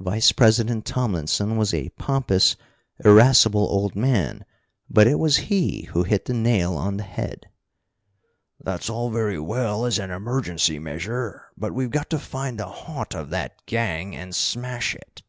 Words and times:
Vice 0.00 0.32
president 0.32 0.86
Tomlinson 0.86 1.58
was 1.58 1.74
a 1.74 1.90
pompous, 1.98 2.56
irascible 3.04 3.60
old 3.70 3.94
man, 3.94 4.42
but 4.88 5.06
it 5.06 5.18
was 5.18 5.36
he 5.52 5.82
who 5.92 6.04
hit 6.04 6.24
the 6.24 6.32
nail 6.32 6.74
on 6.74 6.96
the 6.96 7.02
head. 7.02 7.50
"That's 8.58 8.88
all 8.88 9.10
very 9.10 9.38
well 9.38 9.84
as 9.84 9.98
an 9.98 10.10
emergency 10.10 10.78
measure, 10.78 11.52
but 11.54 11.74
we've 11.74 11.90
got 11.90 12.08
to 12.08 12.18
find 12.18 12.58
the 12.58 12.64
haunt 12.64 13.14
of 13.14 13.28
that 13.28 13.66
gang 13.66 14.16
and 14.16 14.34
smash 14.34 14.94
it!" 14.94 15.22